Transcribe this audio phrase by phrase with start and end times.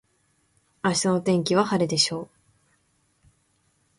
[0.83, 2.29] 明日の天気は晴れでしょう。